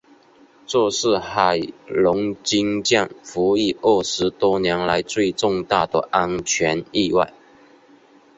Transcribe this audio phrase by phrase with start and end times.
[0.65, 7.31] 这是海龙军舰服役二十多年来最重大的安全意外。